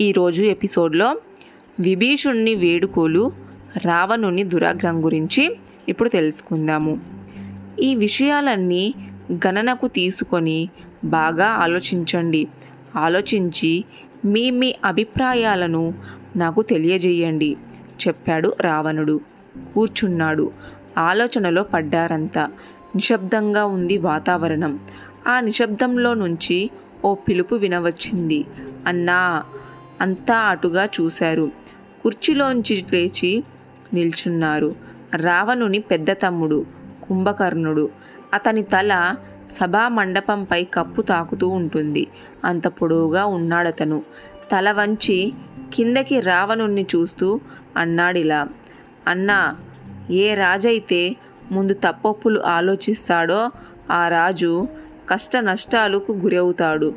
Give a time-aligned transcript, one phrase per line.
[0.00, 1.16] ఈరోజు ఎపిసోడ్లో
[1.80, 3.32] విభీషుణ్ణి వేడుకోలు
[3.84, 5.56] రావణుని దురాగ్రహం గురించి
[5.88, 7.00] ఇప్పుడు తెలుసుకుందాము.
[7.82, 8.94] ఈ విషయాలన్నీ
[9.32, 10.68] గణనకు తీసుకొని
[11.04, 12.48] బాగా ఆలోచించండి.
[12.96, 13.84] ఆలోచించి
[14.24, 15.94] మీ మీ అభిప్రాయాలను
[16.36, 17.56] నాకు తెలియజేయండి
[18.06, 19.20] చెప్పాడు రావణుడు.
[19.74, 20.52] కూర్చున్నాడు.
[20.98, 22.50] ఆలోచనలో పడ్డారంతా.
[22.94, 24.78] నిశ్శబ్దంగా ఉంది వాతావరణం.
[25.26, 26.70] ఆ నిశ్శబ్దంలో నుంచి
[27.04, 28.44] ఓ పిలుపు వినవచ్చింది.
[28.86, 29.42] అన్నా
[30.00, 31.50] అంతా అటుగా చూశారు.
[32.02, 33.44] కుర్చీలోంచి లేచి
[33.94, 34.74] నిల్చున్నారు.
[35.16, 36.66] రావణుని పెద్ద తమ్ముడు
[37.08, 37.90] కుంభకర్ణుడు.
[38.34, 39.16] అతని తల
[39.60, 42.06] సభా మండపంపై కప్పు తాకుతూ ఉంటుంది.
[42.44, 44.02] అంత పొడవుగా ఉన్నాడతను.
[44.52, 45.32] తల వంచి
[45.74, 47.40] కిందకి రావణుణ్ణి చూస్తూ
[47.76, 48.48] అన్నాడిలా
[49.06, 49.56] అన్నా
[50.10, 51.16] ఏ రాజైతే
[51.52, 53.50] ముందు తప్పొప్పులు ఆలోచిస్తాడో
[53.90, 54.68] ఆ రాజు
[55.10, 56.94] కష్ట నష్టాలకు గురవుతాడు.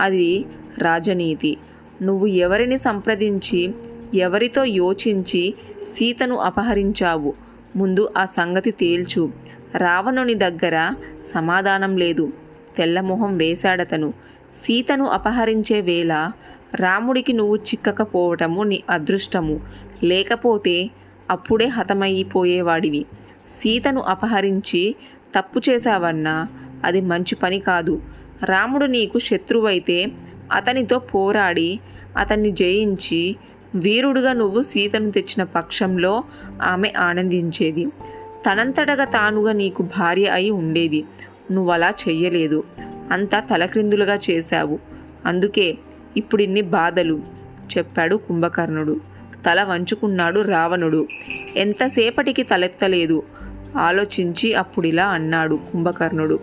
[0.00, 0.44] అది
[0.78, 1.56] రాజనీతి.
[2.02, 3.74] నువ్వు ఎవరిని సంప్రదించి
[4.14, 7.34] ఎవరితో యోచించి సీతను అపహరించావు?
[7.76, 9.32] ముందు ఆ సంగతి తేల్చు.
[9.76, 10.94] రావణుని దగ్గర
[11.34, 12.32] సమాధానం లేదు.
[12.76, 14.14] తెల్లమొహం వేశాడతను.
[14.64, 16.30] సీతను అపహరించే వేళ
[16.74, 19.60] రాముడికి నువ్వు చిక్కకపోవటము నీ అదృష్టము.
[20.04, 20.90] లేకపోతే
[21.30, 23.06] అప్పుడే హతమైపోయేవాడివి.
[23.60, 24.94] సీతను అపహరించి
[25.38, 26.48] తప్పు చేశావన్నా
[26.84, 28.02] అది మంచి పని కాదు.
[28.44, 30.06] రాముడు నీకు శత్రువైతే
[30.52, 31.80] అతనితో పోరాడి
[32.16, 33.36] అతన్ని జయించి
[33.74, 36.24] వీరుడుగా నువ్వు సీతను తెచ్చిన పక్షంలో
[36.62, 37.86] ఆమె ఆనందించేది.
[38.46, 41.04] తనంతటగా తానుగా నీకు భార్య అయి ఉండేది.
[41.52, 42.64] నువ్వు అలా చెయ్యలేదు.
[43.12, 44.78] అంతా తలక్రిందులుగా చేశావు.
[45.26, 45.78] అందుకే
[46.16, 47.20] ఇప్పుడు ఇన్ని బాధలు
[47.78, 49.00] చెప్పాడు కుంభకర్ణుడు.
[49.46, 51.06] తల వంచుకున్నాడు రావణుడు.
[51.56, 53.22] ఎంతసేపటికి తలెత్తలేదు?
[53.78, 56.40] ఆలోచించి అప్పుడిలా అన్నాడు కుంభకర్ణుడు.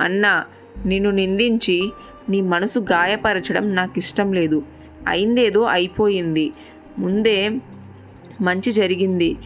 [0.00, 0.44] అన్నా
[0.86, 1.92] నిన్ను నిందించి
[2.28, 4.62] నీ మనసు గాయపరచడం నాకు ఇష్టం లేదు.
[5.08, 6.52] అయిందేదో అయిపోయింది.
[6.98, 7.50] ముందే
[8.40, 9.36] మంచి జరిగింది.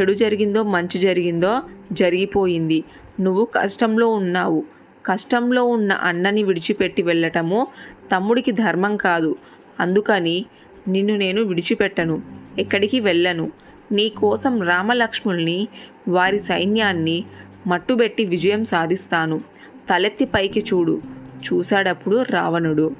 [0.00, 1.60] చెడు జరిగిందో మంచి జరిగిందో
[1.92, 2.84] జరిగిపోయింది.
[3.20, 4.64] నువ్వు కష్టంలో ఉన్నావు.
[5.06, 7.66] కష్టంలో ఉన్న అన్నని విడిచిపెట్టి వెళ్ళటము
[8.14, 9.36] తమ్ముడికి ధర్మం కాదు.
[9.80, 10.46] అందుకని
[10.88, 12.22] నిన్ను నేను విడిచిపెట్టను.
[12.58, 13.52] ఎక్కడికి వెళ్ళను.
[13.92, 15.68] నీ కోసం రామలక్ష్ముల్ని
[16.08, 17.24] వారి సైన్యాన్ని
[17.66, 19.38] మట్టుబెట్టి విజయం సాధిస్తాను.
[19.90, 21.02] తలెత్తి పైకి చూడు.
[21.52, 22.90] చూశాడప్పుడు రావణుడు.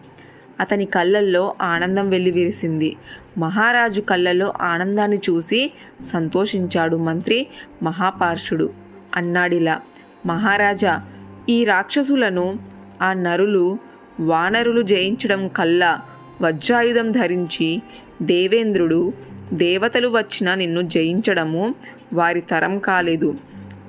[0.60, 2.96] అతని కళ్ళల్లో ఆనందం వెల్లివిరిసింది
[3.38, 5.72] మహారాజు కళ్ళల్లో ఆనందాన్ని చూసి
[6.12, 7.46] సంతోషించాడు మంత్రి
[7.82, 8.70] మహాపార్షుడు.
[9.16, 9.80] అన్నాడిలా
[10.26, 11.02] మహారాజా
[11.48, 12.58] ఈ రాక్షసులను
[13.02, 13.78] ఆ నరులు
[14.20, 16.00] వానరులు జయించడం కల్లా
[16.42, 17.82] వజ్రాయుధం ధరించి
[18.22, 19.12] దేవేంద్రుడు
[19.52, 21.74] దేవతలు వచ్చిన నిన్ను జయించడము
[22.12, 23.34] వారి తరం కాలేదు.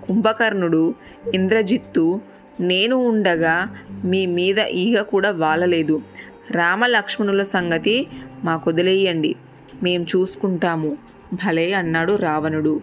[0.07, 0.95] కుంభకర్ణుడు
[1.33, 2.21] ఇంద్రజిత్తు
[2.59, 6.01] నేను ఉండగా మీ మీద ఈగ కూడా వాలలేదు.
[6.51, 8.07] రామలక్ష్మణుల సంగతి
[8.43, 9.35] మాకొదిలేయండి.
[9.83, 10.97] మేం చూసుకుంటాము.
[11.33, 12.81] భలే అన్నాడు రావణుడు.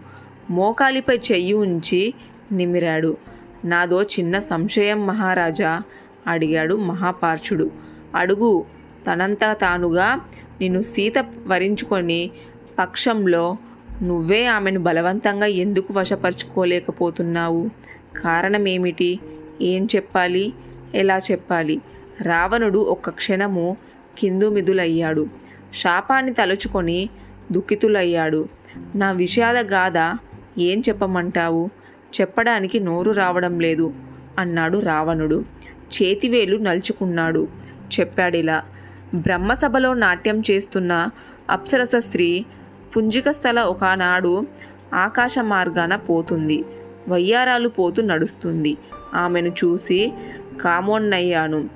[0.51, 2.15] మోకాలిపై చెయ్యి ఉంచి
[2.53, 3.17] నిమిరాడు
[3.65, 5.83] నాదో చిన్న సంశయం మహారాజా
[6.27, 7.71] అడిగాడు మహాపార్చుడు.
[8.15, 8.65] అడుగు
[9.07, 10.21] తనంతా తానుగా
[10.61, 12.31] నిన్ను సీత వరించుకొని
[12.79, 13.57] పక్షంలో
[14.03, 17.71] నువ్వే ఆమెను బలవంతంగా ఎందుకు వశపరుచుకోలేకపోతున్నావు?
[18.17, 19.21] కారణమేమిటి?
[19.61, 20.53] ఏం చెప్పాలి?
[20.95, 21.81] ఎలా చెప్పాలి?
[22.23, 23.77] రావణుడు ఒక్క క్షణము
[24.19, 25.27] కిందుమిదులయ్యాడు.
[25.75, 27.09] శాపాన్ని తలుచుకొని
[27.53, 28.49] దుఃఖితులయ్యాడు.
[28.95, 30.19] నా విషాద గాథ
[30.59, 31.69] ఏం చెప్పమంటావు?
[32.21, 33.95] చెప్పడానికి నోరు రావడం లేదు
[34.39, 35.45] అన్నాడు రావణుడు.
[36.03, 37.49] చేతివేలు నలుచుకున్నాడు.
[38.01, 38.65] చెప్పాడిలా
[39.15, 41.09] బ్రహ్మసభలో నాట్యం చేస్తున్న
[41.51, 42.45] అప్సరస స్త్రీ
[42.97, 44.47] పుంజిక స్థల ఒకనాడు
[44.95, 46.65] ఆకాశ మార్గాన పోతుంది.
[47.09, 48.77] వయ్యారాలు పోతూ నడుస్తుంది.
[49.15, 50.13] ఆమెను చూసి
[50.61, 51.69] కామోన్నయ్యాను.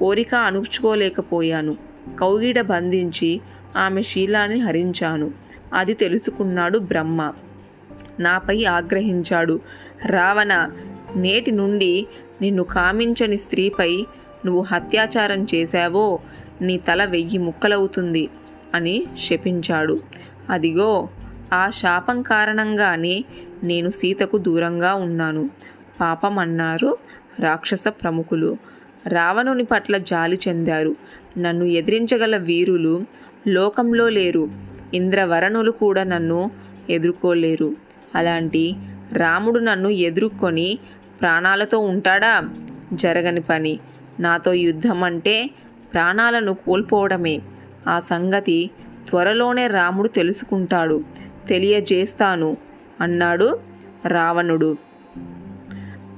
[0.00, 1.76] కోరిక అణుచుకోలేకపోయాను
[2.20, 3.40] కౌగిడ బంధించి
[3.76, 5.30] ఆమె శీలాన్ని హరించాను.
[5.74, 7.32] అది తెలుసుకున్నాడు బ్రహ్మ.
[8.20, 9.60] నాపై ఆగ్రహించాడు.
[10.06, 10.70] రావణ
[11.16, 12.06] నేటి నుండి
[12.42, 14.06] నిన్ను కామించని స్త్రీపై
[14.46, 16.20] నువ్వు అత్యాచారం చేశావో
[16.60, 18.28] నీ తల వెయ్యి ముక్కలవుతుంది
[18.74, 20.00] అని శపించాడు.
[20.50, 21.08] అదిగో
[21.52, 23.24] ఆ శాపం కారణంగానే
[23.62, 25.50] నేను సీతకు దూరంగా ఉన్నాను.
[26.00, 26.98] పాపం అన్నారు
[27.40, 28.56] రాక్షస ప్రముఖులు.
[29.08, 30.96] రావణుని పట్ల జాలి చెందారు.
[31.38, 33.04] నన్ను ఎదిరించగల వీరులు
[33.48, 34.48] లోకంలో లేరు.
[34.94, 36.50] ఇంద్రవరణులు కూడా నన్ను
[36.90, 37.76] ఎదుర్కోలేరు.
[38.14, 38.74] అలాంటి
[39.12, 40.78] రాముడు నన్ను ఎదుర్కొని
[41.20, 42.48] ప్రాణాలతో ఉంటాడా?
[42.92, 43.80] జరగని పని.
[44.20, 45.50] నాతో యుద్ధం అంటే
[45.92, 47.40] ప్రాణాలను కోల్పోవడమే.
[47.88, 48.70] ఆ సంగతి
[49.08, 51.04] త్వరలోనే రాముడు తెలుసుకుంటాడు.
[51.48, 52.56] తెలియజేస్తాను
[53.00, 53.58] అన్నాడు
[54.06, 54.76] రావణుడు.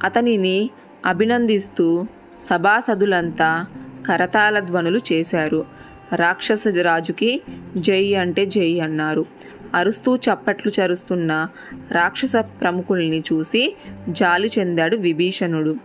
[0.04, 0.70] అతనిని
[1.06, 2.06] అభినందిస్తూ
[2.50, 3.66] సభాసదులంతా
[4.08, 5.66] కరతాళ ధ్వనులు చేశారు.
[6.14, 7.42] రాక్షస రాజుకి
[7.76, 9.26] జై అంటే జై అన్నారు.
[9.74, 11.48] అరుస్తూ చప్పట్లు చరుస్తున్న
[11.92, 13.76] రాక్షస ప్రముఖుల్ని చూసి
[14.08, 15.76] జాలి చెందాడు విభీషణుడు.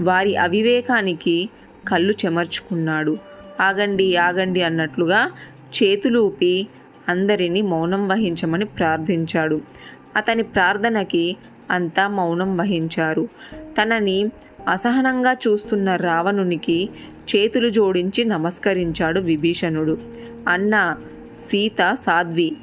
[0.00, 1.48] వారి అవివేకానికి
[1.88, 3.18] కళ్ళు చెమర్చుకున్నాడు.
[3.60, 5.30] ఆగండి ఆగండి అన్నట్లుగా
[5.82, 6.66] చేతులూపి
[7.08, 9.60] అందరినీ మౌనం వహించమని ప్రార్థించాడు.
[10.16, 11.36] అతని ప్రార్థనకి
[11.70, 13.28] అంతా మౌనం వహించారు.
[13.54, 14.30] తనని
[14.68, 16.88] అసహనంగా చూస్తున్న రావణునికి
[17.36, 19.98] చేతులు జోడించి నమస్కరించాడు విభీషణుడు.
[20.48, 20.96] అన్న
[21.50, 22.56] సీత సాధ్వి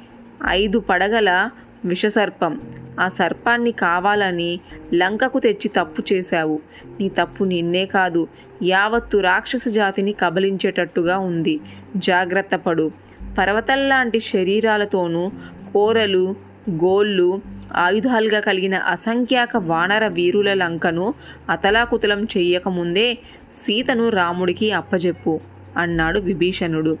[0.48, 1.50] ఐదు పడగల
[1.84, 2.60] విషసర్పం.
[3.00, 4.60] ఆ సర్పాన్ని కావాలని
[4.94, 6.60] లంకకు తెచ్చి తప్పు చేశావు.
[7.00, 8.28] నీ తప్పు నిన్నే కాదు
[8.62, 11.60] యావత్తు రాక్షస జాతిని కబలించేటట్టుగా ఉంది.
[11.96, 12.90] జాగ్రత్త పడు.
[13.38, 15.30] పర్వతల్లాంటి శరీరాలతోనూ
[15.72, 16.34] కోరలు
[16.70, 17.40] గోళ్ళు
[17.76, 21.14] ఆయుధాలుగా కలిగిన అసంఖ్యాక వానర వీరుల లంకను
[21.50, 23.14] అతలాకుతలం చెయ్యకముందే
[23.52, 25.40] సీతను రాముడికి అప్పజెప్పు
[25.76, 26.98] అన్నాడు విభీషణుడు.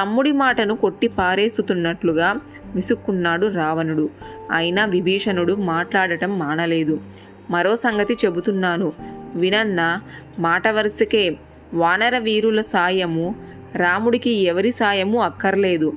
[0.00, 2.36] తమ్ముడి మాటను కొట్టి పారేస్తున్నట్లుగా
[2.74, 4.10] విసుక్కున్నాడు రావణుడు.
[4.52, 7.00] అయినా విభీషణుడు మాట్లాడటం మానలేదు.
[7.50, 8.92] మరో సంగతి చెబుతున్నాను.
[9.34, 10.00] వినన్న
[10.38, 11.36] మాట వరుసకే
[11.74, 13.34] వానర వీరుల సాయము
[13.76, 15.92] రాముడికి ఎవరి సాయము అక్కర్లేదు.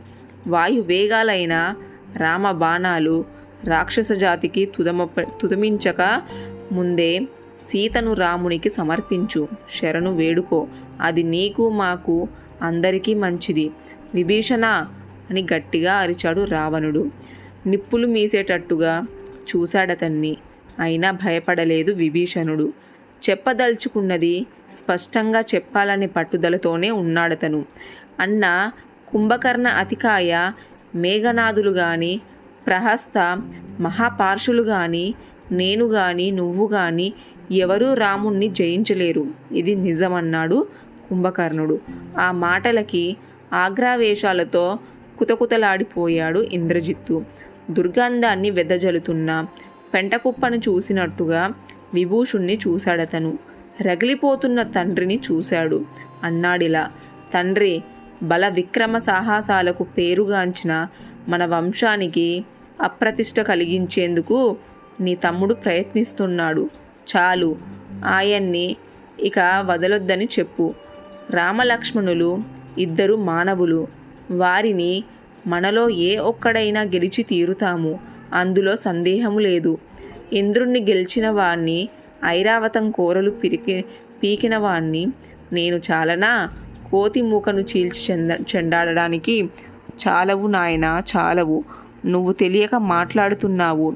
[0.47, 1.73] వాయు వేగాలైన
[2.17, 3.25] రామ బాణాలు
[3.67, 5.06] రాక్షస జాతికి తుదమ
[5.41, 6.21] తుదమించక
[6.71, 7.19] ముందే
[7.69, 9.47] సీతను రామునికి సమర్పించు.
[9.79, 10.67] శరణు వేడుకో.
[11.01, 12.27] అది నీకు మాకు
[12.62, 13.71] అందరికీ మంచిది.
[14.13, 14.65] విభీషణ
[15.29, 17.12] అని గట్టిగా అరిచాడు రావణుడు.
[17.65, 19.07] నిప్పులు మీసేటట్టుగా
[19.56, 20.38] చూశాడతన్ని.
[20.79, 22.73] అయినా భయపడలేదు విభీషణుడు.
[23.29, 24.45] చెప్పదలుచుకున్నది
[24.79, 27.65] స్పష్టంగా చెప్పాలనే పట్టుదలతోనే ఉన్నాడతను.
[28.19, 28.71] అన్న
[29.07, 30.51] కుంభకర్ణ అతికాయ
[30.95, 32.21] మేఘనాథులు గాని
[32.67, 33.41] ప్రహస్త
[33.79, 35.13] మహాపార్షులు గాని
[35.51, 37.13] నేను గాని నువ్వు గాని
[37.51, 39.27] ఎవరూ రాముణ్ణి జయించలేరు.
[39.51, 40.67] ఇది నిజమన్నాడు
[41.09, 41.79] కుంభకర్ణుడు.
[42.19, 43.17] ఆ మాటలకి
[43.53, 44.79] ఆగ్రావేశాలతో
[45.17, 47.23] కుతకుతలాడిపోయాడు ఇంద్రజిత్తు.
[47.71, 49.45] దుర్గంధాన్ని వెదజల్లుతున్న
[49.94, 51.53] పెంటకుప్పను చూసినట్టుగా
[51.94, 53.38] విభూషుణ్ణి చూశాడతను.
[53.81, 55.85] రగిలిపోతున్న తండ్రిని చూశాడు.
[56.23, 56.91] అన్నాడిలా
[57.33, 57.83] తండ్రి
[58.23, 60.88] బల విక్రమ సాహసాలకు పేరుగాంచిన
[61.27, 62.45] మన వంశానికి
[62.81, 64.57] అప్రతిష్ట కలిగించేందుకు
[65.00, 66.69] నీ తమ్ముడు ప్రయత్నిస్తున్నాడు.
[67.18, 67.56] చాలు
[68.06, 68.75] ఆయన్ని
[69.19, 70.74] ఇక వదలొద్దని చెప్పు.
[71.30, 72.44] రామలక్ష్మణులు
[72.77, 73.88] ఇద్దరు మానవులు.
[74.31, 75.04] వారిని
[75.48, 78.00] మనలో ఏ ఒక్కడైనా గెలిచి తీరుతాము.
[78.33, 79.77] అందులో సందేహము లేదు.
[80.33, 81.89] ఇంద్రుణ్ణి గెలిచిన వాణ్ణి
[82.25, 83.86] ఐరావతం కోరలు పిరికి
[84.24, 85.07] పీకిన వాణ్ణి
[85.54, 86.50] నేను చాలనా?
[86.92, 89.50] కోతి మూకను చీల్చి చెంద చెండాడడానికి
[90.07, 91.63] చాలవు నాయన చాలవు.
[92.06, 93.96] నువ్వు తెలియక మాట్లాడుతున్నావు.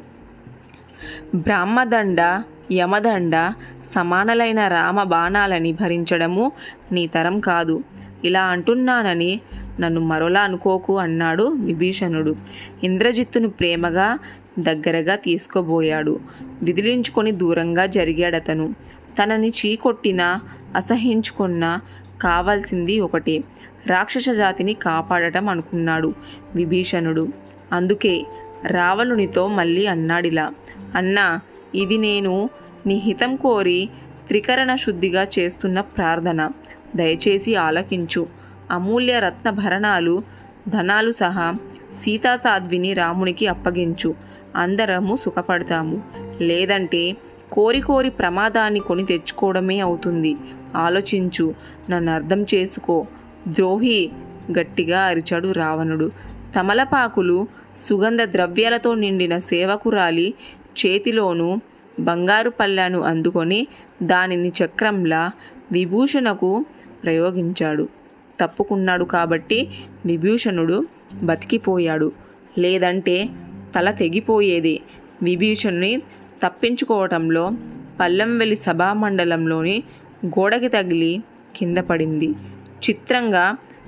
[1.36, 3.54] బ్రాహ్మదండ యమదండ
[3.96, 6.52] సమానలైన రామ బాణాలని భరించడము
[6.92, 7.84] నీ తరం కాదు.
[8.24, 9.42] ఇలా అంటున్నానని
[9.80, 12.36] నన్ను మరోలా అనుకోకు అన్నాడు విభీషణుడు.
[12.84, 14.20] ఇంద్రజిత్తును ప్రేమగా
[14.60, 16.20] దగ్గరగా తీసుకోబోయాడు
[16.64, 18.76] విదిలించుకొని దూరంగా జరిగాడతను.
[19.24, 20.42] తనని చీకొట్టినా
[20.76, 21.82] అసహించుకున్నా
[22.22, 23.44] కావాల్సింది ఒకటే.
[23.88, 26.14] రాక్షస జాతిని కాపాడటం అనుకున్నాడు
[26.56, 27.49] విభీషణుడు.
[27.72, 28.26] అందుకే
[28.68, 30.52] రావణునితో మళ్ళీ అన్నాడిలా
[30.96, 31.40] అన్నా
[31.76, 32.50] ఇది నేను
[32.86, 33.90] నీ హితం కోరి
[34.28, 36.50] త్రికరణ శుద్ధిగా చేస్తున్న ప్రార్థన.
[36.96, 38.28] దయచేసి ఆలకించు.
[38.72, 40.24] అమూల్య రత్న భరణాలు
[40.68, 41.54] ధనాలు సహా
[42.04, 44.16] సీతాసాధ్విని రామునికి అప్పగించు.
[44.56, 46.02] అందరము సుఖపడతాము.
[46.42, 47.18] లేదంటే
[47.52, 50.38] కోరి కోరి ప్రమాదాన్ని కొని తెచ్చుకోవడమే అవుతుంది.
[50.76, 51.54] ఆలోచించు
[51.90, 53.08] నన్ను అర్థం చేసుకో.
[53.48, 54.10] ద్రోహి
[54.60, 56.12] గట్టిగా అరిచాడు రావణుడు.
[56.60, 57.48] తమలపాకులు
[57.80, 60.34] సుగంధ ద్రవ్యాలతో నిండిన సేవకురాలి
[60.80, 61.58] చేతిలోనూ
[62.00, 63.68] బంగారు పళ్ళాను అందుకొని
[64.04, 65.32] దానిని చక్రంలా
[65.72, 66.66] విభూషణకు
[67.04, 67.90] ప్రయోగించాడు.
[68.42, 69.68] తప్పుకున్నాడు కాబట్టి
[70.06, 70.78] విభూషణుడు
[71.24, 72.12] బతికిపోయాడు.
[72.58, 73.30] లేదంటే
[73.76, 74.80] తల తెగిపోయేది.
[75.24, 76.02] విభీషణుని
[76.44, 77.52] తప్పించుకోవటంలో
[78.00, 79.84] పల్లెంవెలి సభామండలంలోని
[80.26, 81.24] గోడకి తగిలి
[81.56, 82.30] కింద పడింది.
[82.86, 83.46] చిత్రంగా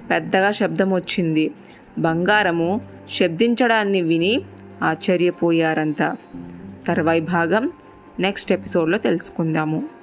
[0.10, 1.52] పెద్దగా శబ్దం వచ్చింది.
[1.98, 2.82] బంగారము
[3.18, 4.42] శబ్దించడాన్ని విని
[4.82, 6.16] ఆశ్చర్యపోయారంతా
[6.88, 7.72] తర్వాయి భాగం
[8.20, 10.01] నెక్స్ట్ ఎపిసోడ్లో తెలుసుకుందాము.